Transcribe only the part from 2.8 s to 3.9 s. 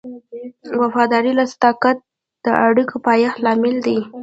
د پایښت لامل